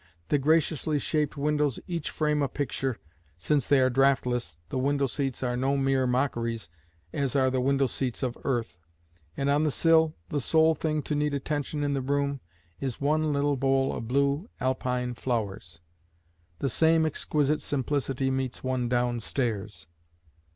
The 0.29 0.39
graciously 0.39 0.97
shaped 0.97 1.37
windows 1.37 1.79
each 1.85 2.09
frame 2.09 2.41
a 2.41 2.47
picture 2.49 2.97
since 3.37 3.67
they 3.67 3.79
are 3.81 3.89
draughtless 3.91 4.57
the 4.69 4.79
window 4.79 5.05
seats 5.05 5.43
are 5.43 5.55
no 5.55 5.77
mere 5.77 6.07
mockeries 6.07 6.69
as 7.13 7.35
are 7.35 7.51
the 7.51 7.61
window 7.61 7.85
seats 7.85 8.23
of 8.23 8.35
earth 8.43 8.79
and 9.37 9.47
on 9.47 9.61
the 9.61 9.69
sill, 9.69 10.15
the 10.29 10.41
sole 10.41 10.73
thing 10.73 11.03
to 11.03 11.13
need 11.13 11.35
attention 11.35 11.83
in 11.83 11.93
the 11.93 12.01
room, 12.01 12.39
is 12.79 12.99
one 12.99 13.31
little 13.31 13.57
bowl 13.57 13.95
of 13.95 14.07
blue 14.07 14.49
Alpine 14.59 15.13
flowers. 15.13 15.81
The 16.57 16.67
same 16.69 17.05
exquisite 17.05 17.61
simplicity 17.61 18.31
meets 18.31 18.63
one 18.63 18.89
downstairs. 18.89 19.85